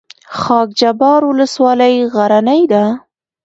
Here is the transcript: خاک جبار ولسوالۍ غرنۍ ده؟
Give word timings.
خاک 0.39 0.69
جبار 0.79 1.21
ولسوالۍ 1.25 1.95
غرنۍ 2.13 2.61
ده؟ 2.71 2.83